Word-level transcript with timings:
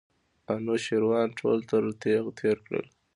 انوشیروان 0.53 1.27
ټول 1.39 1.57
تر 1.69 1.83
تېغ 2.01 2.23
تېر 2.39 2.57
کړل. 2.65 2.85